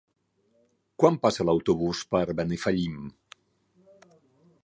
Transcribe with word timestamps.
Quan 1.03 1.19
passa 1.25 1.45
l'autobús 1.49 2.01
per 2.15 2.23
Benifallim? 2.41 2.97